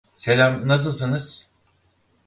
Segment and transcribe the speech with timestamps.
[0.15, 1.49] selam nasılsınız